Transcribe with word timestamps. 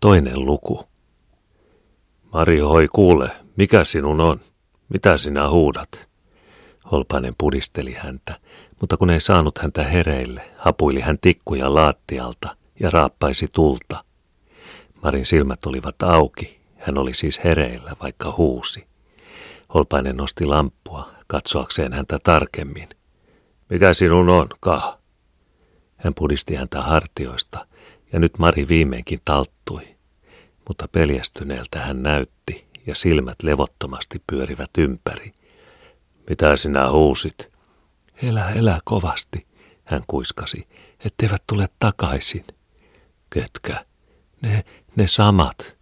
Toinen 0.00 0.46
luku. 0.46 0.88
Mari 2.32 2.58
hoi 2.58 2.88
kuule, 2.92 3.30
mikä 3.56 3.84
sinun 3.84 4.20
on? 4.20 4.40
Mitä 4.88 5.18
sinä 5.18 5.48
huudat? 5.48 6.08
Holpanen 6.92 7.34
pudisteli 7.38 7.92
häntä, 7.92 8.40
mutta 8.80 8.96
kun 8.96 9.10
ei 9.10 9.20
saanut 9.20 9.58
häntä 9.58 9.84
hereille, 9.84 10.50
hapuili 10.56 11.00
hän 11.00 11.18
tikkuja 11.20 11.74
laattialta 11.74 12.56
ja 12.80 12.90
raappaisi 12.90 13.48
tulta. 13.52 14.04
Marin 15.02 15.26
silmät 15.26 15.66
olivat 15.66 16.02
auki, 16.02 16.60
hän 16.78 16.98
oli 16.98 17.14
siis 17.14 17.44
hereillä, 17.44 17.96
vaikka 18.02 18.34
huusi. 18.36 18.86
Holpainen 19.74 20.16
nosti 20.16 20.44
lamppua, 20.44 21.10
katsoakseen 21.26 21.92
häntä 21.92 22.18
tarkemmin. 22.22 22.88
Mikä 23.70 23.94
sinun 23.94 24.28
on, 24.28 24.48
kah? 24.60 24.98
Hän 25.96 26.14
pudisti 26.14 26.54
häntä 26.54 26.82
hartioista, 26.82 27.66
ja 28.12 28.18
nyt 28.18 28.38
Mari 28.38 28.68
viimeinkin 28.68 29.20
talttui. 29.24 29.96
Mutta 30.68 30.88
peljästyneeltä 30.88 31.80
hän 31.80 32.02
näytti, 32.02 32.66
ja 32.86 32.94
silmät 32.94 33.42
levottomasti 33.42 34.22
pyörivät 34.26 34.70
ympäri. 34.78 35.32
Mitä 36.28 36.56
sinä 36.56 36.90
huusit? 36.90 37.52
Elä, 38.22 38.50
elä 38.50 38.80
kovasti, 38.84 39.46
hän 39.84 40.02
kuiskasi, 40.06 40.68
etteivät 41.04 41.42
tule 41.46 41.68
takaisin. 41.78 42.44
Ketkä? 43.30 43.84
Ne, 44.42 44.64
ne 44.96 45.06
samat. 45.06 45.76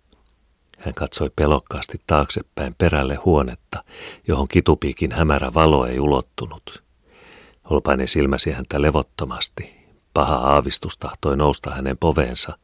Hän 0.79 0.95
katsoi 0.95 1.31
pelokkaasti 1.37 2.01
taaksepäin 2.07 2.75
perälle 2.79 3.15
huonetta, 3.15 3.85
johon 4.29 4.49
kitupiikin 4.49 5.13
hämärä 5.13 5.55
valo 5.55 5.87
ei 5.87 6.01
ulottunut. 6.01 6.83
Holpainen 7.71 8.09
silmäsi 8.09 8.51
häntä 8.53 8.83
levottomasti. 8.83 9.78
Paha 10.19 10.35
aavistus 10.35 10.99
tahtoi 10.99 11.37
nousta 11.37 11.71
hänen 11.71 11.99
poveensa, 11.99 12.59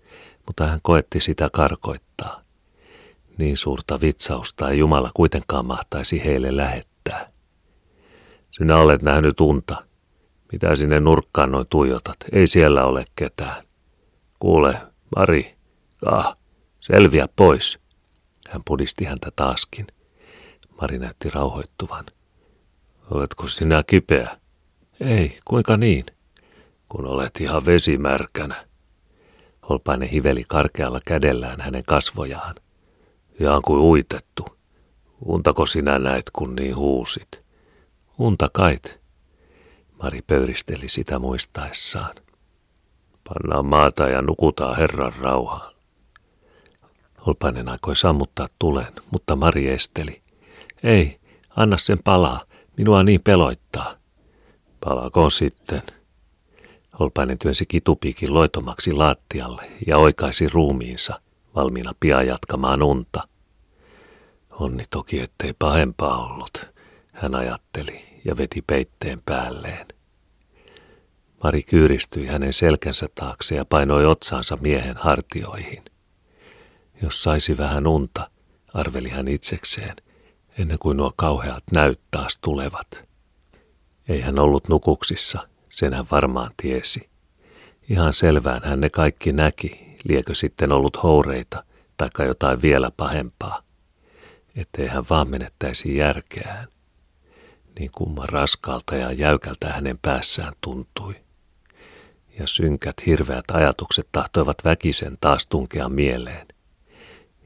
mutta 0.46 0.66
hän 0.66 0.80
koetti 0.82 1.20
sitä 1.20 1.50
karkoittaa. 1.52 2.40
Niin 3.38 3.56
suurta 3.56 4.00
vitsausta 4.00 4.70
ei 4.70 4.78
Jumala 4.78 5.10
kuitenkaan 5.14 5.66
mahtaisi 5.66 6.24
heille 6.24 6.56
lähettää. 6.56 7.32
Sinä 8.50 8.76
olet 8.76 9.02
nähnyt 9.02 9.40
unta. 9.40 9.84
Mitä 10.52 10.76
sinne 10.76 11.00
nurkkaan 11.00 11.52
noin 11.52 11.66
tuijotat? 11.70 12.16
Ei 12.32 12.46
siellä 12.46 12.84
ole 12.84 13.04
ketään. 13.16 13.64
Kuule, 14.38 14.80
Mari, 15.16 15.54
kah, 16.04 16.36
selviä 16.80 17.28
pois. 17.36 17.78
Hän 18.50 18.62
pudisti 18.64 19.04
häntä 19.04 19.30
taaskin. 19.36 19.86
Mari 20.80 20.98
näytti 20.98 21.30
rauhoittuvan. 21.30 22.04
Oletko 23.10 23.48
sinä 23.48 23.84
kipeä? 23.86 24.38
Ei, 25.00 25.38
kuinka 25.44 25.76
niin? 25.76 26.04
Kun 26.94 27.06
olet 27.06 27.40
ihan 27.40 27.66
vesimärkänä. 27.66 28.66
Holpainen 29.68 30.08
hiveli 30.08 30.44
karkealla 30.48 31.00
kädellään 31.06 31.60
hänen 31.60 31.82
kasvojaan. 31.86 32.54
Ihan 33.40 33.62
kuin 33.62 33.80
uitettu. 33.80 34.44
Untako 35.24 35.66
sinä 35.66 35.98
näet, 35.98 36.30
kun 36.32 36.56
niin 36.56 36.76
huusit? 36.76 37.42
Unta 38.18 38.48
kait. 38.52 39.00
Mari 40.02 40.22
pöyristeli 40.22 40.88
sitä 40.88 41.18
muistaessaan. 41.18 42.14
Pannaan 43.28 43.66
maata 43.66 44.08
ja 44.08 44.22
nukutaan 44.22 44.76
Herran 44.76 45.12
rauhaan. 45.20 45.74
Holpainen 47.26 47.68
aikoi 47.68 47.96
sammuttaa 47.96 48.48
tulen, 48.58 48.92
mutta 49.10 49.36
Mari 49.36 49.70
esteli. 49.70 50.22
Ei, 50.82 51.20
anna 51.56 51.78
sen 51.78 51.98
palaa. 52.04 52.40
Minua 52.76 53.02
niin 53.02 53.20
peloittaa. 53.24 53.94
Palako 54.80 55.30
sitten? 55.30 55.82
Holpainen 57.00 57.38
työnsi 57.38 57.66
kitupiikin 57.66 58.34
loitomaksi 58.34 58.92
laattialle 58.92 59.62
ja 59.86 59.98
oikaisi 59.98 60.48
ruumiinsa, 60.48 61.20
valmiina 61.54 61.94
pian 62.00 62.26
jatkamaan 62.26 62.82
unta. 62.82 63.28
Onni 64.50 64.84
toki, 64.90 65.20
ettei 65.20 65.52
pahempaa 65.58 66.24
ollut, 66.26 66.68
hän 67.12 67.34
ajatteli 67.34 68.04
ja 68.24 68.36
veti 68.36 68.62
peitteen 68.66 69.22
päälleen. 69.26 69.86
Mari 71.44 71.62
kyyristyi 71.62 72.26
hänen 72.26 72.52
selkänsä 72.52 73.08
taakse 73.14 73.54
ja 73.54 73.64
painoi 73.64 74.06
otsaansa 74.06 74.58
miehen 74.60 74.96
hartioihin. 74.96 75.82
Jos 77.02 77.22
saisi 77.22 77.58
vähän 77.58 77.86
unta, 77.86 78.30
arveli 78.74 79.08
hän 79.08 79.28
itsekseen, 79.28 79.96
ennen 80.58 80.78
kuin 80.78 80.96
nuo 80.96 81.12
kauheat 81.16 81.64
näyt 81.74 82.00
taas 82.10 82.38
tulevat. 82.38 83.04
Ei 84.08 84.20
hän 84.20 84.38
ollut 84.38 84.68
nukuksissa, 84.68 85.48
sen 85.74 85.94
hän 85.94 86.06
varmaan 86.10 86.50
tiesi. 86.56 87.08
Ihan 87.90 88.14
selvään 88.14 88.62
hän 88.64 88.80
ne 88.80 88.90
kaikki 88.90 89.32
näki, 89.32 89.96
liekö 90.08 90.34
sitten 90.34 90.72
ollut 90.72 91.02
houreita, 91.02 91.64
taikka 91.96 92.24
jotain 92.24 92.62
vielä 92.62 92.90
pahempaa. 92.96 93.62
Ettei 94.56 94.86
hän 94.86 95.04
vaan 95.10 95.28
menettäisi 95.28 95.96
järkeään. 95.96 96.68
Niin 97.78 97.90
kumman 97.94 98.28
raskaalta 98.28 98.96
ja 98.96 99.12
jäykältä 99.12 99.72
hänen 99.72 99.98
päässään 100.02 100.52
tuntui. 100.60 101.14
Ja 102.38 102.46
synkät, 102.46 103.06
hirveät 103.06 103.44
ajatukset 103.52 104.08
tahtoivat 104.12 104.56
väkisen 104.64 105.18
taas 105.20 105.46
tunkea 105.46 105.88
mieleen. 105.88 106.46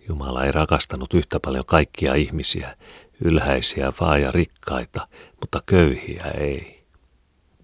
Jumala 0.09 0.45
ei 0.45 0.53
rakastanut 0.53 1.15
yhtä 1.15 1.41
paljon 1.41 1.67
kaikkia 1.67 2.15
ihmisiä, 2.15 2.77
ylhäisiä 3.25 3.93
vaan 4.01 4.23
ja 4.23 4.31
rikkaita, 4.31 5.09
mutta 5.41 5.61
köyhiä 5.67 6.25
ei. 6.25 6.78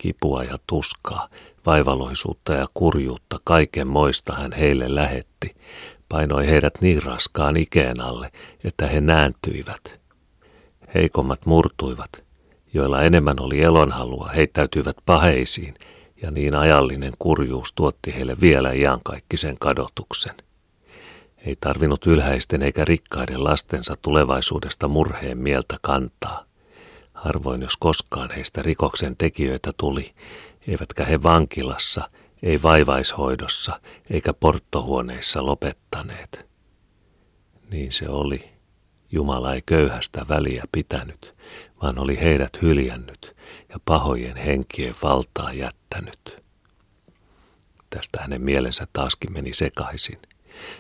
Kipua 0.04 0.44
ja 0.44 0.56
tuskaa, 0.66 1.28
vaivaloisuutta 1.66 2.53
ja 2.53 2.66
kurjuutta, 2.75 3.41
kaiken 3.44 3.87
moista 3.87 4.32
hän 4.32 4.53
heille 4.53 4.94
lähetti, 4.94 5.54
painoi 6.09 6.47
heidät 6.47 6.75
niin 6.81 7.03
raskaan 7.03 7.56
ikeen 7.56 8.00
alle, 8.00 8.31
että 8.64 8.87
he 8.87 9.00
nääntyivät. 9.00 10.00
Heikommat 10.94 11.47
murtuivat, 11.47 12.25
joilla 12.75 13.03
enemmän 13.03 13.41
oli 13.41 13.62
elonhalua, 13.62 14.28
heittäytyivät 14.28 14.97
paheisiin, 15.06 15.75
ja 16.22 16.31
niin 16.31 16.56
ajallinen 16.56 17.12
kurjuus 17.19 17.72
tuotti 17.72 18.14
heille 18.14 18.37
vielä 18.41 18.72
iankaikkisen 18.72 19.56
kadotuksen. 19.60 20.34
Ei 21.47 21.54
tarvinnut 21.60 22.06
ylhäisten 22.06 22.62
eikä 22.62 22.84
rikkaiden 22.84 23.44
lastensa 23.44 23.97
tulevaisuudesta 24.03 24.88
murheen 24.88 25.38
mieltä 25.38 25.76
kantaa. 25.82 26.44
Harvoin 27.25 27.62
jos 27.62 27.77
koskaan 27.77 28.31
heistä 28.31 28.62
rikoksen 28.62 29.17
tekijöitä 29.17 29.73
tuli, 29.77 30.15
eivätkä 30.69 31.05
he 31.05 31.23
vankilassa, 31.23 32.11
ei 32.43 32.62
vaivaishoidossa 32.62 33.81
eikä 34.11 34.35
porttohuoneissa 34.35 35.47
lopettaneet. 35.47 36.47
Niin 37.71 37.93
se 37.93 38.09
oli. 38.09 38.51
Jumala 39.12 39.55
ei 39.55 39.62
köyhästä 39.67 40.27
väliä 40.29 40.65
pitänyt, 40.73 41.35
vaan 41.83 41.99
oli 41.99 42.21
heidät 42.21 42.62
hyljännyt 42.62 43.37
ja 43.69 43.79
pahojen 43.85 44.37
henkien 44.37 44.95
valtaa 45.03 45.53
jättänyt. 45.53 46.45
Tästä 47.91 48.19
hänen 48.21 48.43
mielensä 48.43 48.87
taaskin 48.93 49.33
meni 49.33 49.55
sekaisin– 49.55 50.19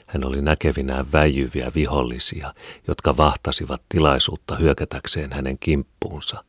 hän 0.06 0.24
oli 0.24 0.42
näkevinään 0.42 1.12
väijyviä 1.12 1.70
vihollisia, 1.74 2.54
jotka 2.88 3.16
vahtasivat 3.16 3.82
tilaisuutta 3.88 4.56
hyökätäkseen 4.56 5.32
hänen 5.32 5.58
kimppuunsa. 5.58 6.44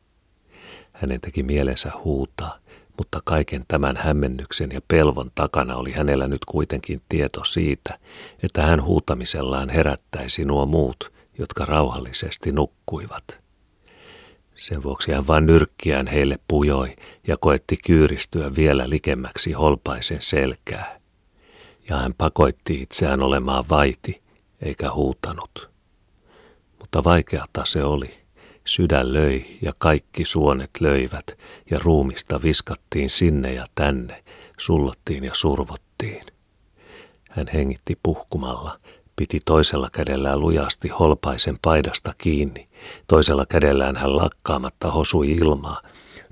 Hänen 0.92 1.20
teki 1.20 1.42
mielensä 1.42 1.92
huutaa, 2.04 2.58
mutta 2.98 3.20
kaiken 3.24 3.64
tämän 3.68 3.96
hämmennyksen 3.96 4.70
ja 4.72 4.80
pelvon 4.88 5.30
takana 5.34 5.76
oli 5.76 5.92
hänellä 5.92 6.28
nyt 6.28 6.44
kuitenkin 6.44 7.02
tieto 7.08 7.44
siitä, 7.44 7.98
että 8.42 8.62
hän 8.62 8.82
huutamisellaan 8.84 9.68
herättäisi 9.68 10.44
nuo 10.44 10.66
muut, 10.66 11.12
jotka 11.38 11.64
rauhallisesti 11.64 12.52
nukkuivat. 12.52 13.46
Sen 14.54 14.82
vuoksi 14.82 15.12
hän 15.12 15.26
vain 15.26 15.46
nyrkkiään 15.46 16.06
heille 16.06 16.38
pujoi 16.48 16.96
ja 17.26 17.36
koetti 17.36 17.76
kyyristyä 17.76 18.56
vielä 18.56 18.90
likemmäksi 18.90 19.52
holpaisen 19.52 20.22
selkää 20.22 21.00
ja 21.90 21.96
hän 21.96 22.14
pakoitti 22.18 22.82
itseään 22.82 23.22
olemaan 23.22 23.64
vaiti, 23.70 24.22
eikä 24.62 24.92
huutanut. 24.92 25.70
Mutta 26.78 27.04
vaikeata 27.04 27.64
se 27.64 27.84
oli. 27.84 28.10
Sydän 28.64 29.12
löi 29.12 29.58
ja 29.62 29.72
kaikki 29.78 30.24
suonet 30.24 30.70
löivät 30.80 31.38
ja 31.70 31.78
ruumista 31.84 32.42
viskattiin 32.42 33.10
sinne 33.10 33.52
ja 33.52 33.66
tänne, 33.74 34.24
sullottiin 34.58 35.24
ja 35.24 35.34
survottiin. 35.34 36.26
Hän 37.30 37.46
hengitti 37.52 37.98
puhkumalla, 38.02 38.78
piti 39.16 39.40
toisella 39.44 39.88
kädellään 39.92 40.40
lujasti 40.40 40.88
holpaisen 40.88 41.58
paidasta 41.62 42.12
kiinni, 42.18 42.68
toisella 43.06 43.46
kädellään 43.46 43.96
hän 43.96 44.16
lakkaamatta 44.16 44.90
hosui 44.90 45.30
ilmaa 45.30 45.82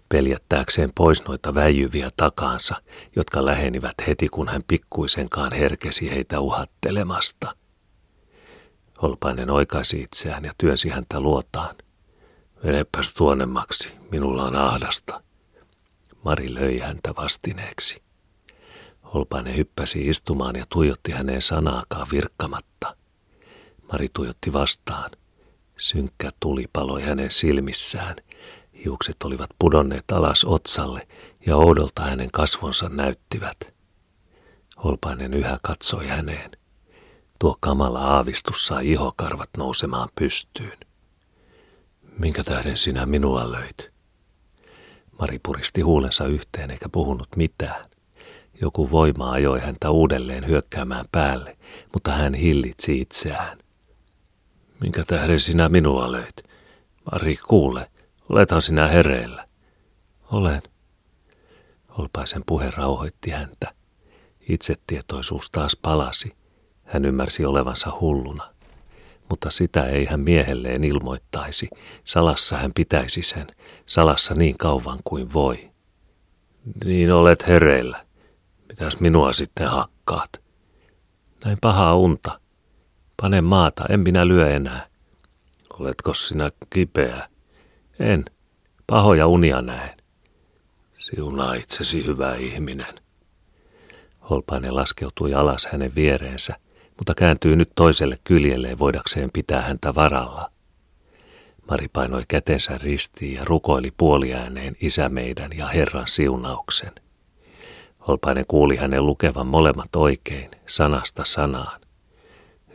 peljättääkseen 0.09 0.93
pois 0.95 1.25
noita 1.25 1.55
väijyviä 1.55 2.11
takaansa, 2.17 2.75
jotka 3.17 3.45
lähenivät 3.45 3.95
heti 4.07 4.29
kun 4.29 4.49
hän 4.49 4.63
pikkuisenkaan 4.69 5.53
herkesi 5.53 6.11
heitä 6.11 6.41
uhattelemasta. 6.41 7.57
Holpainen 9.03 9.51
oikaisi 9.51 10.01
itseään 10.01 10.45
ja 10.45 10.53
työnsi 10.59 10.89
häntä 10.89 11.21
luotaan. 11.21 11.75
Menepäs 12.63 13.15
tuonemmaksi, 13.15 13.93
minulla 14.11 14.45
on 14.45 14.57
ahdasta. 14.57 15.23
Mari 16.25 16.55
löi 16.55 16.79
häntä 16.79 17.15
vastineeksi. 17.17 18.03
Holpainen 19.15 19.57
hyppäsi 19.57 20.09
istumaan 20.09 20.57
ja 20.57 20.65
tuijotti 20.69 21.13
häneen 21.13 21.43
sanaakaan 21.43 22.07
virkkamatta. 22.13 22.97
Mari 23.93 24.09
tuijotti 24.13 24.53
vastaan. 24.53 25.11
Synkkä 25.77 26.31
tuli 26.41 26.65
paloi 26.73 27.03
hänen 27.03 27.31
silmissään. 27.31 28.17
Hiukset 28.85 29.17
olivat 29.25 29.51
pudonneet 29.59 30.05
alas 30.13 30.45
otsalle 30.45 31.07
ja 31.47 31.57
oudolta 31.57 32.03
hänen 32.03 32.31
kasvonsa 32.31 32.89
näyttivät. 32.89 33.57
Holpainen 34.85 35.35
yhä 35.35 35.57
katsoi 35.63 36.07
häneen. 36.07 36.51
Tuo 37.39 37.57
kamala 37.61 38.01
aavistus 38.01 38.67
sai 38.67 38.91
ihokarvat 38.91 39.51
nousemaan 39.59 40.09
pystyyn. 40.15 40.79
Minkä 42.19 42.45
tähden 42.45 42.77
sinä 42.79 43.07
minua 43.07 43.53
löit? 43.53 43.91
Mari 45.19 45.39
puristi 45.43 45.81
huulensa 45.81 46.27
yhteen 46.27 46.71
eikä 46.71 46.89
puhunut 46.89 47.29
mitään. 47.37 47.91
Joku 48.61 48.91
voima 48.91 49.33
ajoi 49.33 49.61
häntä 49.61 49.91
uudelleen 49.91 50.47
hyökkäämään 50.47 51.05
päälle, 51.13 51.57
mutta 51.93 52.13
hän 52.13 52.35
hillitsi 52.35 53.01
itseään. 53.01 53.59
Minkä 54.81 55.05
tähden 55.05 55.41
sinä 55.41 55.69
minua 55.69 56.13
löit? 56.13 56.37
Mari, 57.13 57.37
kuule, 57.47 57.91
olethan 58.29 58.63
sinä 58.63 58.89
hereillä. 58.89 59.49
Olen. 60.33 60.63
Olpaisen 61.89 62.43
puhe 62.47 62.71
rauhoitti 62.77 63.31
häntä. 63.31 63.75
Itsetietoisuus 64.49 65.51
taas 65.51 65.77
palasi. 65.83 66.33
Hän 66.85 67.05
ymmärsi 67.05 67.45
olevansa 67.45 67.93
hulluna. 68.01 68.55
Mutta 69.31 69.51
sitä 69.51 69.87
ei 69.87 70.05
hän 70.05 70.21
miehelleen 70.21 70.85
ilmoittaisi. 70.85 71.69
Salassa 72.05 72.57
hän 72.57 72.73
pitäisi 72.75 73.23
sen. 73.23 73.47
Salassa 73.87 74.35
niin 74.35 74.59
kauan 74.59 74.99
kuin 75.05 75.33
voi. 75.33 75.71
Niin 76.85 77.13
olet 77.13 77.47
hereillä. 77.47 78.07
Mitäs 78.69 79.01
minua 79.01 79.33
sitten 79.33 79.69
hakkaat? 79.69 80.41
Näin 81.45 81.59
pahaa 81.61 81.95
unta. 81.95 82.41
Pane 83.23 83.41
maata, 83.41 83.85
en 83.89 84.01
minä 84.01 84.29
lyö 84.29 84.51
enää. 84.51 84.87
Oletko 85.79 86.15
sinä 86.15 86.51
kipeä? 86.71 87.29
En. 87.99 88.25
Pahoja 88.87 89.27
unia 89.27 89.63
näen. 89.63 89.97
Siunaa 90.99 91.55
itsesi 91.55 92.07
hyvä 92.07 92.35
ihminen. 92.35 92.95
Holpainen 94.31 94.77
laskeutui 94.77 95.35
alas 95.35 95.69
hänen 95.73 95.95
viereensä, 95.95 96.55
mutta 96.99 97.15
kääntyy 97.15 97.57
nyt 97.57 97.71
toiselle 97.75 98.19
kyljelleen 98.25 98.79
voidakseen 98.79 99.31
pitää 99.33 99.63
häntä 99.63 99.95
varalla. 99.95 100.51
Mari 101.71 101.89
painoi 101.89 102.23
kätensä 102.29 102.79
ristiin 102.79 103.35
ja 103.35 103.45
rukoili 103.45 103.93
puoliääneen 103.97 104.77
isä 104.81 105.09
meidän 105.09 105.51
ja 105.57 105.67
Herran 105.67 106.09
siunauksen. 106.09 106.93
Holpainen 108.09 108.45
kuuli 108.49 108.77
hänen 108.77 109.07
lukevan 109.07 109.47
molemmat 109.47 109.97
oikein, 109.97 110.51
sanasta 110.67 111.25
sanaan. 111.25 111.81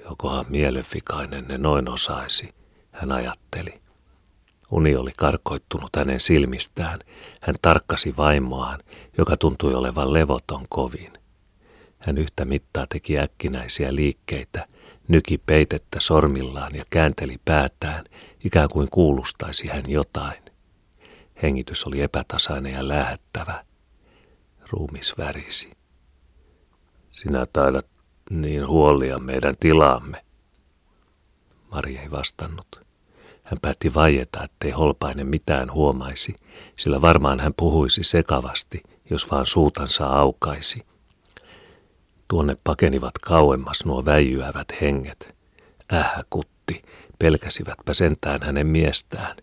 Jokohan 0.09 0.45
mielenfikainen 0.49 1.45
ne 1.47 1.57
noin 1.57 1.89
osaisi, 1.89 2.49
hän 2.91 3.11
ajatteli. 3.11 3.88
Uni 4.71 4.95
oli 4.95 5.11
karkoittunut 5.17 5.89
hänen 5.95 6.19
silmistään. 6.19 6.99
Hän 7.41 7.55
tarkkasi 7.61 8.17
vaimoaan, 8.17 8.79
joka 9.17 9.37
tuntui 9.37 9.73
olevan 9.73 10.13
levoton 10.13 10.65
kovin. 10.69 11.13
Hän 11.99 12.17
yhtä 12.17 12.45
mittaa 12.45 12.85
teki 12.89 13.19
äkkinäisiä 13.19 13.95
liikkeitä, 13.95 14.67
nyki 15.07 15.37
peitettä 15.37 15.99
sormillaan 15.99 16.75
ja 16.75 16.83
käänteli 16.89 17.37
päätään, 17.45 18.05
ikään 18.45 18.69
kuin 18.69 18.87
kuulustaisi 18.91 19.67
hän 19.67 19.83
jotain. 19.87 20.43
Hengitys 21.43 21.85
oli 21.85 22.01
epätasainen 22.01 22.73
ja 22.73 22.87
lähettävä. 22.87 23.65
Ruumis 24.69 25.17
värisi. 25.17 25.71
Sinä 27.11 27.45
taidat 27.53 27.87
niin 28.29 28.67
huolia 28.67 29.19
meidän 29.19 29.55
tilaamme. 29.59 30.25
Mari 31.71 31.97
ei 31.97 32.11
vastannut. 32.11 32.88
Hän 33.49 33.59
päätti 33.61 33.93
vaieta, 33.93 34.43
ettei 34.43 34.71
Holpainen 34.71 35.27
mitään 35.27 35.71
huomaisi, 35.73 36.35
sillä 36.77 37.01
varmaan 37.01 37.39
hän 37.39 37.53
puhuisi 37.57 38.03
sekavasti, 38.03 38.83
jos 39.09 39.31
vaan 39.31 39.45
suutansa 39.45 40.05
aukaisi. 40.05 40.85
Tuonne 42.27 42.57
pakenivat 42.63 43.13
kauemmas 43.17 43.85
nuo 43.85 44.05
väijyävät 44.05 44.81
henget. 44.81 45.35
Ähä 45.93 46.23
kutti, 46.29 46.81
pelkäsivätpä 47.19 47.93
sentään 47.93 48.39
hänen 48.43 48.67
miestään. 48.67 49.37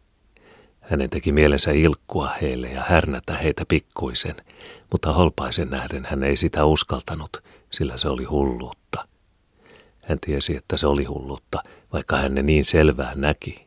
Hänen 0.80 1.10
teki 1.10 1.32
mielensä 1.32 1.70
ilkkua 1.70 2.28
heille 2.28 2.68
ja 2.68 2.82
härnätä 2.88 3.36
heitä 3.36 3.64
pikkuisen, 3.68 4.36
mutta 4.92 5.12
holpaisen 5.12 5.70
nähden 5.70 6.04
hän 6.04 6.22
ei 6.22 6.36
sitä 6.36 6.64
uskaltanut, 6.64 7.42
sillä 7.70 7.98
se 7.98 8.08
oli 8.08 8.24
hulluutta. 8.24 9.08
Hän 10.04 10.18
tiesi, 10.20 10.56
että 10.56 10.76
se 10.76 10.86
oli 10.86 11.04
hulluutta, 11.04 11.62
vaikka 11.92 12.16
hän 12.16 12.34
ne 12.34 12.42
niin 12.42 12.64
selvää 12.64 13.12
näki. 13.14 13.65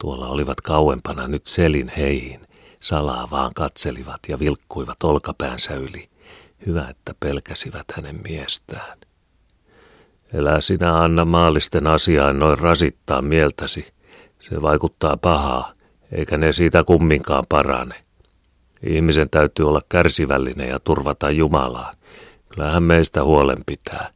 Tuolla 0.00 0.28
olivat 0.28 0.60
kauempana 0.60 1.28
nyt 1.28 1.46
selin 1.46 1.92
heihin, 1.96 2.40
salaa 2.82 3.28
vaan 3.30 3.54
katselivat 3.54 4.20
ja 4.28 4.38
vilkkuivat 4.38 5.04
olkapäänsä 5.04 5.74
yli. 5.74 6.08
Hyvä, 6.66 6.88
että 6.88 7.14
pelkäsivät 7.20 7.84
hänen 7.96 8.20
miestään. 8.24 8.98
Elää 10.32 10.60
sinä 10.60 11.02
anna 11.02 11.24
maallisten 11.24 11.86
asiaan 11.86 12.38
noin 12.38 12.58
rasittaa 12.58 13.22
mieltäsi. 13.22 13.86
Se 14.40 14.62
vaikuttaa 14.62 15.16
pahaa, 15.16 15.72
eikä 16.12 16.38
ne 16.38 16.52
siitä 16.52 16.84
kumminkaan 16.84 17.44
parane. 17.48 17.94
Ihmisen 18.86 19.30
täytyy 19.30 19.68
olla 19.68 19.80
kärsivällinen 19.88 20.68
ja 20.68 20.80
turvata 20.80 21.30
Jumalaa. 21.30 21.94
Kyllähän 22.48 22.82
meistä 22.82 23.24
huolen 23.24 23.58
pitää. 23.66 24.10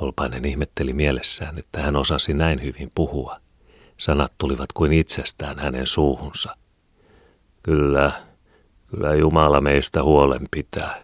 Holpainen 0.00 0.44
ihmetteli 0.44 0.92
mielessään, 0.92 1.58
että 1.58 1.82
hän 1.82 1.96
osasi 1.96 2.34
näin 2.34 2.62
hyvin 2.62 2.90
puhua. 2.94 3.36
Sanat 4.02 4.32
tulivat 4.38 4.72
kuin 4.74 4.92
itsestään 4.92 5.58
hänen 5.58 5.86
suuhunsa. 5.86 6.54
Kyllä, 7.62 8.12
kyllä 8.86 9.14
Jumala 9.14 9.60
meistä 9.60 10.02
huolen 10.02 10.48
pitää. 10.50 11.02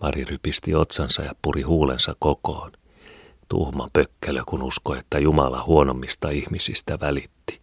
Mari 0.00 0.24
rypisti 0.24 0.74
otsansa 0.74 1.22
ja 1.22 1.32
puri 1.42 1.62
huulensa 1.62 2.16
kokoon. 2.18 2.72
Tuhma 3.48 3.88
pökkelö, 3.92 4.42
kun 4.46 4.62
uskoi, 4.62 4.98
että 4.98 5.18
Jumala 5.18 5.62
huonommista 5.62 6.30
ihmisistä 6.30 7.00
välitti. 7.00 7.60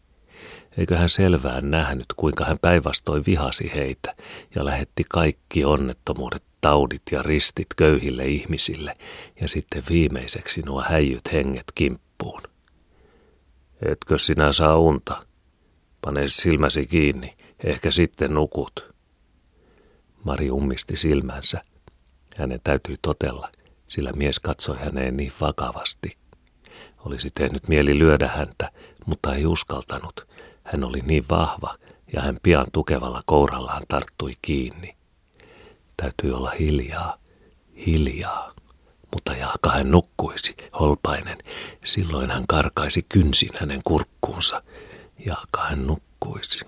Eikö 0.78 0.98
hän 0.98 1.10
selvään 1.10 1.72
nähnyt, 1.72 2.06
kuinka 2.16 2.46
hän 2.46 2.60
päinvastoin 2.62 3.24
vihasi 3.28 3.72
heitä 3.76 4.16
ja 4.56 4.66
lähetti 4.66 5.04
kaikki 5.10 5.66
onnettomuudet, 5.66 6.44
taudit 6.62 7.04
ja 7.12 7.24
ristit 7.24 7.68
köyhille 7.78 8.26
ihmisille 8.26 8.94
ja 9.42 9.48
sitten 9.48 9.84
viimeiseksi 9.90 10.62
nuo 10.62 10.82
häijyt 10.82 11.34
henget 11.34 11.72
kimppuun. 11.76 12.57
Etkö 13.82 14.18
sinä 14.18 14.52
saa 14.52 14.78
unta? 14.78 15.26
Pane 16.02 16.28
silmäsi 16.28 16.88
kiinni, 16.88 17.38
ehkä 17.64 17.92
sitten 17.92 18.34
nukut. 18.34 18.94
Mari 20.24 20.52
ummisti 20.52 20.96
silmänsä. 20.96 21.62
Hänen 22.36 22.60
täytyy 22.64 22.96
totella, 23.02 23.52
sillä 23.88 24.12
mies 24.12 24.40
katsoi 24.40 24.78
häneen 24.78 25.18
niin 25.18 25.32
vakavasti. 25.42 26.18
Olisi 27.06 27.30
tehnyt 27.36 27.68
mieli 27.68 28.00
lyödä 28.00 28.28
häntä, 28.28 28.72
mutta 29.06 29.36
ei 29.36 29.46
uskaltanut. 29.46 30.28
Hän 30.64 30.84
oli 30.84 31.02
niin 31.02 31.24
vahva 31.30 31.78
ja 32.14 32.22
hän 32.22 32.38
pian 32.44 32.66
tukevalla 32.74 33.22
kourallaan 33.26 33.84
tarttui 33.88 34.34
kiinni. 34.42 34.96
Täytyy 35.98 36.34
olla 36.34 36.50
hiljaa, 36.50 37.18
hiljaa. 37.86 38.54
Mutta 39.14 39.34
jahka 39.36 39.70
hän 39.72 39.92
nukkuisi, 39.92 40.56
holpainen, 40.80 41.38
silloin 41.86 42.32
hän 42.32 42.48
karkaisi 42.48 43.06
kynsin 43.10 43.50
hänen 43.60 43.82
kurkkuunsa. 43.84 44.64
Jahka 45.28 45.62
hän 45.64 45.88
nukkuisi. 45.88 46.66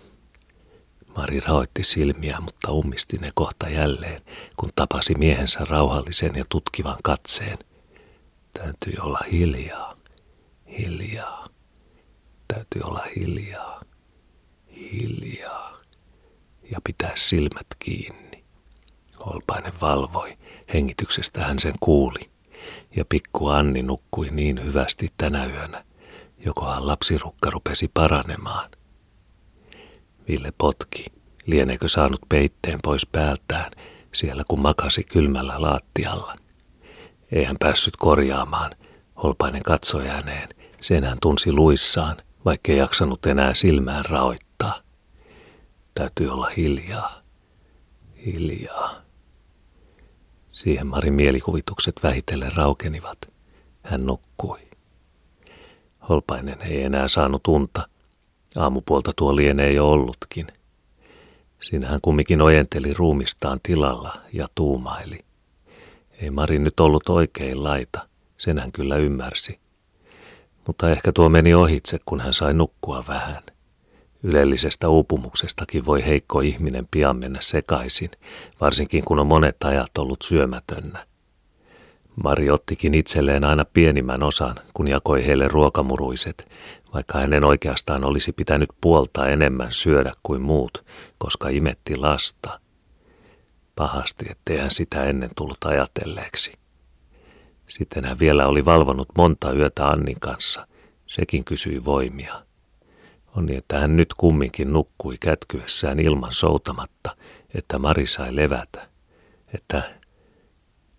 Mari 1.18 1.40
raoitti 1.40 1.84
silmiä, 1.84 2.40
mutta 2.40 2.72
ummisti 2.72 3.18
ne 3.18 3.32
kohta 3.36 3.70
jälleen, 3.70 4.22
kun 4.58 4.70
tapasi 4.76 5.14
miehensä 5.18 5.60
rauhallisen 5.70 6.32
ja 6.36 6.44
tutkivan 6.50 6.98
katseen. 7.04 7.58
Täytyy 8.54 8.94
olla 9.02 9.20
hiljaa, 9.32 9.96
hiljaa. 10.78 11.48
Täytyy 12.48 12.82
olla 12.84 13.06
hiljaa, 13.16 13.82
hiljaa. 14.76 15.78
Ja 16.72 16.80
pitää 16.84 17.12
silmät 17.16 17.68
kiinni. 17.80 18.29
Holpainen 19.26 19.74
valvoi, 19.82 20.38
hengityksestä 20.74 21.44
hän 21.44 21.60
sen 21.60 21.74
kuuli. 21.80 22.30
Ja 22.96 23.06
pikku 23.06 23.48
Anni 23.48 23.84
nukkui 23.84 24.30
niin 24.32 24.64
hyvästi 24.64 25.08
tänä 25.18 25.46
yönä, 25.46 25.84
jokohan 26.46 26.88
lapsirukka 26.88 27.50
rupesi 27.50 27.92
paranemaan. 27.94 28.70
Ville 30.28 30.54
potki. 30.58 31.06
Lieneekö 31.46 31.90
saanut 31.90 32.20
peitteen 32.30 32.80
pois 32.84 33.06
päältään 33.06 33.72
siellä 34.14 34.44
kun 34.48 34.62
makasi 34.62 35.04
kylmällä 35.04 35.62
laattialla. 35.62 36.36
Ei 37.32 37.44
hän 37.44 37.56
päässyt 37.60 37.96
korjaamaan. 37.98 38.72
Holpainen 39.24 39.64
katsoi 39.64 40.08
häneen. 40.08 40.50
Sen 40.82 41.04
hän 41.04 41.18
tunsi 41.22 41.52
luissaan, 41.52 42.18
vaikkei 42.46 42.78
jaksanut 42.78 43.26
enää 43.26 43.54
silmään 43.54 44.06
raoittaa. 44.10 44.82
Täytyy 45.96 46.30
olla 46.30 46.50
hiljaa. 46.58 47.22
Hiljaa. 48.26 48.99
Siihen 50.60 50.88
Marin 50.88 51.14
mielikuvitukset 51.14 51.96
vähitellen 52.04 52.52
raukenivat. 52.56 53.18
Hän 53.84 54.06
nukkui. 54.06 54.60
Holpainen 56.10 56.62
ei 56.62 56.84
enää 56.84 57.08
saanut 57.08 57.48
unta. 57.48 57.88
Aamupuolta 58.56 59.12
tuo 59.16 59.36
lienee 59.36 59.74
jo 59.74 59.90
ollutkin. 59.90 60.48
Siinä 61.62 61.88
hän 61.88 62.02
kumminkin 62.02 62.42
ojenteli 62.42 62.94
ruumistaan 62.94 63.60
tilalla 63.64 64.14
ja 64.34 64.48
tuumaili. 64.56 65.20
Ei 66.22 66.30
Mari 66.30 66.60
nyt 66.60 66.80
ollut 66.80 67.10
oikein 67.10 67.64
laita, 67.64 68.08
sen 68.38 68.60
hän 68.60 68.72
kyllä 68.72 68.96
ymmärsi. 68.96 69.60
Mutta 70.68 70.90
ehkä 70.90 71.12
tuo 71.12 71.30
meni 71.30 71.54
ohitse, 71.54 72.00
kun 72.06 72.20
hän 72.20 72.34
sai 72.34 72.54
nukkua 72.54 73.04
vähän. 73.08 73.44
Ylellisestä 74.24 74.90
uupumuksestakin 74.90 75.86
voi 75.86 76.06
heikko 76.06 76.42
ihminen 76.42 76.88
pian 76.92 77.18
mennä 77.18 77.40
sekaisin, 77.42 78.12
varsinkin 78.62 79.04
kun 79.04 79.20
on 79.20 79.28
monet 79.28 79.64
ajat 79.64 79.98
ollut 79.98 80.22
syömätönnä. 80.22 81.06
Mari 82.24 82.50
ottikin 82.50 82.94
itselleen 82.94 83.46
aina 83.46 83.66
pienimmän 83.66 84.24
osan, 84.24 84.56
kun 84.74 84.88
jakoi 84.88 85.26
heille 85.26 85.48
ruokamuruiset, 85.48 86.50
vaikka 86.94 87.20
hänen 87.20 87.44
oikeastaan 87.44 88.04
olisi 88.04 88.32
pitänyt 88.32 88.70
puolta 88.82 89.28
enemmän 89.28 89.72
syödä 89.72 90.12
kuin 90.24 90.42
muut, 90.42 90.86
koska 91.18 91.50
imetti 91.50 91.96
lasta. 91.96 92.60
Pahasti, 93.76 94.26
ettei 94.30 94.58
hän 94.58 94.72
sitä 94.72 95.04
ennen 95.04 95.30
tullut 95.36 95.64
ajatelleeksi. 95.66 96.54
Sitten 97.68 98.06
hän 98.06 98.20
vielä 98.20 98.48
oli 98.48 98.66
valvonut 98.66 99.08
monta 99.18 99.54
yötä 99.54 99.88
Annin 99.88 100.20
kanssa. 100.20 100.68
Sekin 101.08 101.44
kysyi 101.44 101.86
voimia. 101.86 102.49
On 103.40 103.46
niin, 103.46 103.58
että 103.58 103.80
hän 103.80 103.98
nyt 103.98 104.14
kumminkin 104.14 104.74
nukkui 104.74 105.18
kätkyessään 105.20 106.00
ilman 106.00 106.34
soutamatta, 106.34 107.16
että 107.54 107.80
Mari 107.80 108.06
sai 108.06 108.36
levätä. 108.36 108.88
Että, 109.54 109.96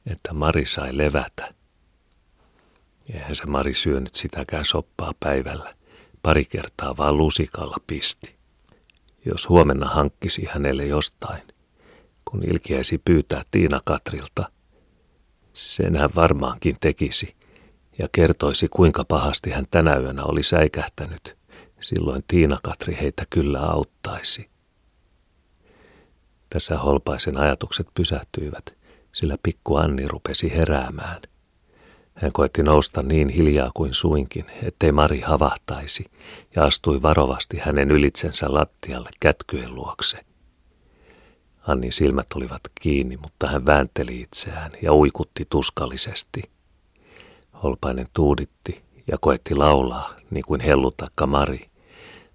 että 0.06 0.32
Mari 0.32 0.64
sai 0.64 0.96
levätä. 0.96 1.54
Eihän 3.12 3.36
se 3.36 3.46
Mari 3.46 3.74
syönyt 3.74 4.14
sitäkään 4.14 4.64
soppaa 4.64 5.12
päivällä. 5.20 5.74
Pari 6.22 6.44
kertaa 6.44 6.96
vaan 6.96 7.16
lusikalla 7.16 7.76
pisti. 7.86 8.34
Jos 9.24 9.48
huomenna 9.48 9.88
hankkisi 9.88 10.46
hänelle 10.50 10.86
jostain, 10.86 11.42
kun 12.24 12.44
ilkeäisi 12.44 12.98
pyytää 12.98 13.42
Tiina 13.50 13.80
Katrilta, 13.84 14.50
sen 15.54 15.96
hän 15.96 16.10
varmaankin 16.16 16.76
tekisi 16.80 17.34
ja 18.02 18.08
kertoisi 18.12 18.68
kuinka 18.68 19.04
pahasti 19.04 19.50
hän 19.50 19.64
tänä 19.70 19.96
yönä 19.96 20.24
oli 20.24 20.42
säikähtänyt– 20.42 21.36
Silloin 21.80 22.24
Tiina-Katri 22.26 22.98
heitä 23.00 23.24
kyllä 23.30 23.60
auttaisi. 23.60 24.50
Tässä 26.50 26.78
holpaisen 26.78 27.36
ajatukset 27.36 27.86
pysähtyivät, 27.94 28.74
sillä 29.12 29.36
pikku 29.42 29.76
Anni 29.76 30.08
rupesi 30.08 30.52
heräämään. 30.52 31.22
Hän 32.14 32.32
koetti 32.32 32.62
nousta 32.62 33.02
niin 33.02 33.28
hiljaa 33.28 33.70
kuin 33.74 33.94
suinkin, 33.94 34.44
ettei 34.62 34.92
Mari 34.92 35.20
havahtaisi, 35.20 36.04
ja 36.56 36.64
astui 36.64 37.02
varovasti 37.02 37.58
hänen 37.58 37.90
ylitsensä 37.90 38.54
lattialle 38.54 39.10
kätkyen 39.20 39.74
luokse. 39.74 40.18
Annin 41.66 41.92
silmät 41.92 42.26
olivat 42.34 42.60
kiinni, 42.80 43.16
mutta 43.16 43.46
hän 43.46 43.66
väänteli 43.66 44.20
itseään 44.20 44.70
ja 44.82 44.92
uikutti 44.92 45.46
tuskallisesti. 45.50 46.42
Holpainen 47.62 48.08
tuuditti 48.14 48.82
ja 49.06 49.18
koetti 49.20 49.54
laulaa, 49.54 50.14
niin 50.30 50.44
kuin 50.44 50.60
hellutakka 50.60 51.26
Mari, 51.26 51.69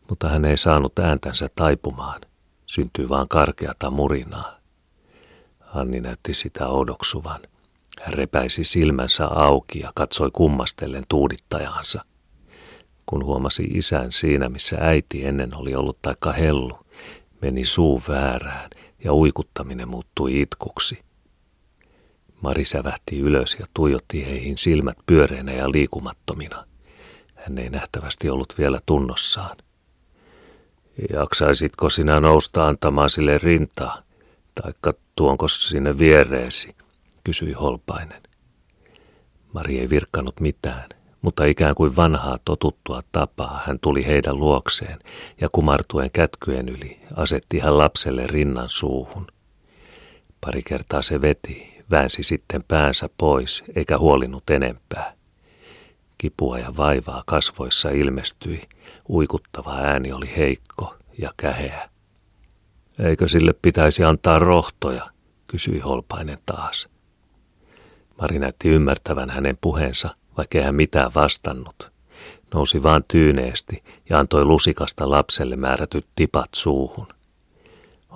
mutta 0.09 0.29
hän 0.29 0.45
ei 0.45 0.57
saanut 0.57 0.99
ääntänsä 0.99 1.47
taipumaan. 1.55 2.21
Syntyi 2.65 3.09
vaan 3.09 3.27
karkeata 3.27 3.91
murinaa. 3.91 4.57
Anni 5.73 5.99
näytti 5.99 6.33
sitä 6.33 6.67
odoksuvan. 6.67 7.41
Hän 8.01 8.13
repäisi 8.13 8.63
silmänsä 8.63 9.27
auki 9.27 9.79
ja 9.79 9.91
katsoi 9.95 10.29
kummastellen 10.33 11.03
tuudittajansa. 11.09 12.05
Kun 13.05 13.25
huomasi 13.25 13.63
isän 13.63 14.11
siinä, 14.11 14.49
missä 14.49 14.77
äiti 14.79 15.25
ennen 15.25 15.55
oli 15.55 15.75
ollut 15.75 16.01
taikka 16.01 16.31
hellu, 16.31 16.79
meni 17.41 17.65
suu 17.65 18.01
väärään 18.07 18.69
ja 19.03 19.13
uikuttaminen 19.13 19.87
muuttui 19.87 20.41
itkuksi. 20.41 20.99
Mari 22.41 22.65
sävähti 22.65 23.19
ylös 23.19 23.57
ja 23.59 23.65
tuijotti 23.73 24.25
heihin 24.25 24.57
silmät 24.57 24.97
pyöreinä 25.05 25.51
ja 25.51 25.71
liikumattomina. 25.71 26.65
Hän 27.35 27.57
ei 27.57 27.69
nähtävästi 27.69 28.29
ollut 28.29 28.53
vielä 28.57 28.79
tunnossaan. 28.85 29.57
Jaksaisitko 31.13 31.89
sinä 31.89 32.19
nousta 32.19 32.67
antamaan 32.67 33.09
sille 33.09 33.37
rintaa, 33.37 34.01
taikka 34.61 34.91
tuonko 35.15 35.47
sinne 35.47 35.97
viereesi, 35.97 36.75
kysyi 37.23 37.53
Holpainen. 37.53 38.21
Mari 39.53 39.79
ei 39.79 39.89
virkkanut 39.89 40.39
mitään, 40.39 40.89
mutta 41.21 41.45
ikään 41.45 41.75
kuin 41.75 41.95
vanhaa 41.95 42.37
totuttua 42.45 43.01
tapaa 43.11 43.61
hän 43.65 43.79
tuli 43.79 44.05
heidän 44.05 44.39
luokseen 44.39 44.99
ja 45.41 45.49
kumartuen 45.51 46.09
kätkyen 46.13 46.69
yli 46.69 46.97
asetti 47.15 47.59
hän 47.59 47.77
lapselle 47.77 48.27
rinnan 48.27 48.69
suuhun. 48.69 49.27
Pari 50.41 50.61
kertaa 50.63 51.01
se 51.01 51.21
veti, 51.21 51.75
väänsi 51.91 52.23
sitten 52.23 52.63
päänsä 52.67 53.09
pois 53.17 53.63
eikä 53.75 53.97
huolinut 53.97 54.49
enempää. 54.49 55.13
Kipua 56.17 56.59
ja 56.59 56.77
vaivaa 56.77 57.23
kasvoissa 57.25 57.89
ilmestyi, 57.89 58.61
uikuttava 59.09 59.75
ääni 59.75 60.11
oli 60.11 60.35
heikko 60.37 60.95
ja 61.17 61.33
käheä. 61.37 61.89
Eikö 62.99 63.27
sille 63.27 63.53
pitäisi 63.61 64.03
antaa 64.03 64.39
rohtoja, 64.39 65.09
kysyi 65.47 65.79
Holpainen 65.79 66.37
taas. 66.45 66.89
Mari 68.21 68.39
näytti 68.39 68.69
ymmärtävän 68.69 69.29
hänen 69.29 69.57
puheensa, 69.61 70.09
vaikkei 70.37 70.61
hän 70.61 70.75
mitään 70.75 71.11
vastannut. 71.15 71.91
Nousi 72.53 72.83
vaan 72.83 73.03
tyyneesti 73.07 73.83
ja 74.09 74.19
antoi 74.19 74.45
lusikasta 74.45 75.09
lapselle 75.09 75.55
määrätyt 75.55 76.07
tipat 76.15 76.49
suuhun. 76.55 77.07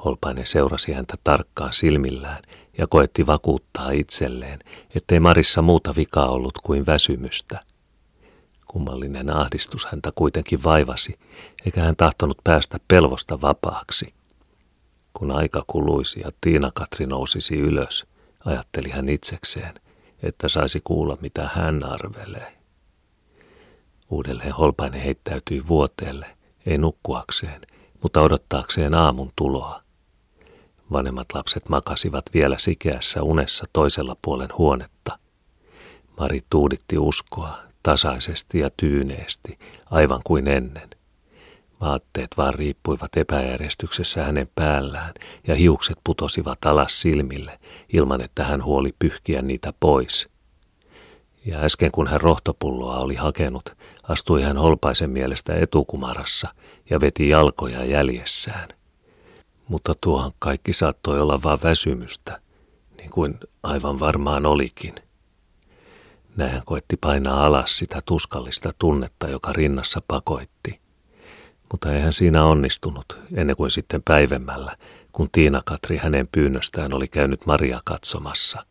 Holpainen 0.06 0.46
seurasi 0.46 0.94
häntä 0.94 1.16
tarkkaan 1.24 1.74
silmillään 1.74 2.44
ja 2.78 2.88
koetti 2.88 3.28
vakuuttaa 3.28 3.92
itselleen, 3.92 4.60
ettei 4.96 5.20
Marissa 5.20 5.62
muuta 5.62 5.96
vikaa 5.96 6.30
ollut 6.30 6.58
kuin 6.64 6.86
väsymystä. 6.86 7.60
Kummallinen 8.72 9.30
ahdistus 9.30 9.86
häntä 9.86 10.12
kuitenkin 10.16 10.64
vaivasi, 10.64 11.20
eikä 11.66 11.82
hän 11.84 11.96
tahtonut 11.96 12.38
päästä 12.44 12.78
pelvosta 12.88 13.42
vapaaksi. 13.42 14.14
Kun 15.14 15.32
aika 15.32 15.64
kuluisi 15.68 16.20
ja 16.20 16.32
Tiina-Katri 16.42 17.06
nousisi 17.06 17.56
ylös, 17.56 18.06
ajatteli 18.46 18.90
hän 18.90 19.10
itsekseen, 19.10 19.74
että 20.24 20.48
saisi 20.48 20.82
kuulla 20.84 21.18
mitä 21.22 21.50
hän 21.54 21.84
arvelee. 21.84 22.58
Uudelleen 24.10 24.54
Holpainen 24.54 25.02
heittäytyi 25.02 25.68
vuoteelle, 25.68 26.38
ei 26.66 26.78
nukkuakseen, 26.78 27.62
mutta 28.04 28.22
odottaakseen 28.22 28.94
aamun 28.94 29.32
tuloa. 29.36 29.82
Vanhemmat 30.92 31.28
lapset 31.34 31.70
makasivat 31.70 32.26
vielä 32.34 32.58
sikeässä 32.58 33.24
unessa 33.24 33.66
toisella 33.74 34.16
puolen 34.22 34.50
huonetta. 34.58 35.20
Mari 36.20 36.42
tuuditti 36.50 36.98
uskoa, 36.98 37.69
tasaisesti 37.84 38.60
ja 38.60 38.70
tyyneesti, 38.78 39.60
aivan 39.86 40.22
kuin 40.24 40.48
ennen. 40.48 40.90
Vaatteet 41.82 42.28
vaan 42.38 42.54
riippuivat 42.54 43.18
epäjärjestyksessä 43.18 44.24
hänen 44.24 44.50
päällään 44.56 45.14
ja 45.48 45.56
hiukset 45.56 45.98
putosivat 46.04 46.66
alas 46.66 47.02
silmille 47.02 47.60
ilman, 47.94 48.22
että 48.22 48.44
hän 48.44 48.64
huoli 48.64 48.96
pyyhkiä 49.00 49.42
niitä 49.42 49.74
pois. 49.80 50.30
Ja 51.46 51.60
äsken 51.60 51.92
kun 51.92 52.08
hän 52.08 52.22
rohtopulloa 52.22 53.00
oli 53.00 53.16
hakenut, 53.16 53.74
astui 54.04 54.42
hän 54.42 54.58
holpaisen 54.58 55.10
mielestä 55.10 55.56
etukumarassa 55.56 56.48
ja 56.90 57.02
veti 57.02 57.30
jalkoja 57.30 57.86
jäljessään. 57.86 58.70
Mutta 59.68 59.94
tuohan 60.02 60.32
kaikki 60.40 60.74
saattoi 60.74 61.22
olla 61.22 61.44
vain 61.44 61.60
väsymystä, 61.64 62.42
niin 62.98 63.10
kuin 63.10 63.40
aivan 63.64 64.00
varmaan 64.00 64.46
olikin– 64.46 64.96
näin 66.40 66.52
hän 66.52 66.62
koetti 66.66 66.98
painaa 66.98 67.46
alas 67.46 67.78
sitä 67.78 68.00
tuskallista 68.06 68.72
tunnetta, 68.80 69.28
joka 69.28 69.54
rinnassa 69.54 70.02
pakoitti. 70.08 70.80
Mutta 71.72 71.94
eihän 71.94 72.14
siinä 72.14 72.44
onnistunut, 72.44 73.20
ennen 73.34 73.56
kuin 73.56 73.72
sitten 73.72 74.02
päivemmällä, 74.06 74.76
kun 75.12 75.30
Tiina-Katri 75.32 75.98
hänen 75.98 76.28
pyynnöstään 76.32 76.94
oli 76.94 77.08
käynyt 77.08 77.46
Maria 77.46 77.80
katsomassa. 77.86 78.66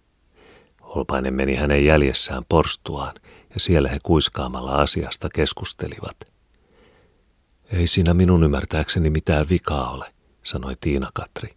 Holpainen 0.95 1.35
meni 1.35 1.55
hänen 1.55 1.85
jäljessään 1.85 2.43
porstuaan, 2.49 3.15
ja 3.55 3.61
siellä 3.61 3.89
he 3.89 3.99
kuiskaamalla 4.03 4.73
asiasta 4.73 5.29
keskustelivat. 5.35 6.17
Ei 7.73 7.87
siinä 7.87 8.15
minun 8.15 8.45
ymmärtääkseni 8.45 9.11
mitään 9.11 9.47
vikaa 9.51 9.91
ole, 9.91 10.13
sanoi 10.43 10.77
Tiina-Katri. 10.81 11.55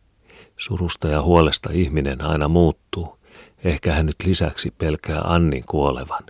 Surusta 0.58 1.08
ja 1.08 1.22
huolesta 1.22 1.70
ihminen 1.74 2.22
aina 2.22 2.48
muuttuu, 2.48 3.21
Ehkä 3.64 3.94
hän 3.94 4.06
nyt 4.06 4.16
lisäksi 4.26 4.72
pelkää 4.78 5.22
Annin 5.22 5.64
kuolevan. 5.66 6.24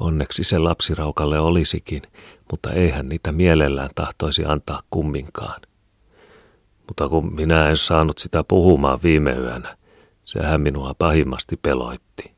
Onneksi 0.00 0.44
se 0.44 0.58
lapsiraukalle 0.58 1.38
olisikin, 1.38 2.02
mutta 2.50 2.72
eihän 2.72 3.08
niitä 3.08 3.32
mielellään 3.32 3.90
tahtoisi 3.94 4.44
antaa 4.44 4.80
kumminkaan. 4.90 5.60
Mutta 6.88 7.08
kun 7.08 7.34
minä 7.34 7.68
en 7.68 7.76
saanut 7.76 8.18
sitä 8.18 8.44
puhumaan 8.44 8.98
viime 9.02 9.32
yönä, 9.32 9.76
Sehän 10.24 10.60
minua 10.60 10.94
pahimmasti 10.98 11.56
peloitti. 11.56 12.34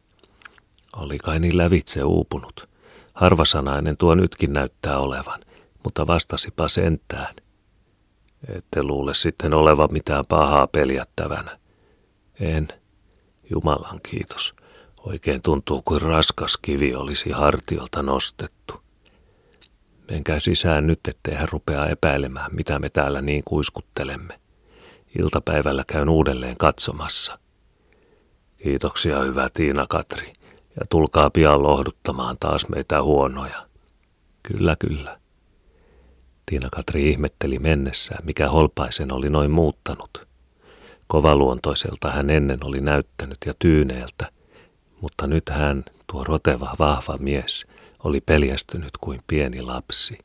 Oli 0.96 1.18
kai 1.18 1.40
niin 1.40 1.58
lävitse 1.58 2.04
uupunut. 2.04 2.68
Harvasanainen 3.14 3.96
tuo 3.96 4.14
nytkin 4.14 4.52
näyttää 4.52 4.98
olevan, 4.98 5.40
mutta 5.84 6.06
vastasipa 6.06 6.68
sentään. 6.68 7.34
Ette 8.48 8.82
luule 8.82 9.14
sitten 9.14 9.54
olevan 9.54 9.88
mitään 9.92 10.24
pahaa 10.28 10.66
peljättävänä. 10.66 11.58
En. 12.40 12.68
Jumalan 13.50 14.00
kiitos. 14.10 14.54
Oikein 15.00 15.42
tuntuu 15.42 15.82
kuin 15.84 16.02
raskas 16.02 16.56
kivi 16.62 16.94
olisi 16.94 17.30
hartiolta 17.30 18.02
nostettu. 18.02 18.74
Menkää 20.10 20.38
sisään 20.38 20.86
nyt, 20.86 21.00
ettei 21.08 21.34
hän 21.34 21.48
rupea 21.52 21.86
epäilemään, 21.86 22.54
mitä 22.54 22.78
me 22.78 22.90
täällä 22.90 23.20
niin 23.20 23.42
kuiskuttelemme. 23.44 24.40
Iltapäivällä 25.18 25.84
käyn 25.86 26.08
uudelleen 26.08 26.56
katsomassa. 26.56 27.38
Kiitoksia, 28.62 29.18
hyvä 29.18 29.48
Tiina 29.54 29.86
Katri, 29.88 30.32
ja 30.80 30.86
tulkaa 30.90 31.30
pian 31.30 31.62
lohduttamaan 31.62 32.36
taas 32.40 32.68
meitä 32.68 33.02
huonoja. 33.02 33.66
Kyllä, 34.42 34.76
kyllä. 34.78 35.20
Tiina 36.46 36.68
Katri 36.70 37.10
ihmetteli 37.10 37.58
mennessään, 37.58 38.26
mikä 38.26 38.48
Holpaisen 38.48 39.12
oli 39.12 39.30
noin 39.30 39.50
muuttanut. 39.50 40.25
Kovaluontoiselta 41.06 42.10
hän 42.10 42.30
ennen 42.30 42.58
oli 42.64 42.80
näyttänyt 42.80 43.38
ja 43.46 43.54
tyyneeltä, 43.58 44.30
mutta 45.00 45.26
nyt 45.26 45.48
hän, 45.48 45.84
tuo 46.12 46.24
roteva 46.24 46.74
vahva 46.78 47.16
mies, 47.18 47.66
oli 48.04 48.20
peljästynyt 48.20 48.90
kuin 49.00 49.20
pieni 49.26 49.62
lapsi. 49.62 50.18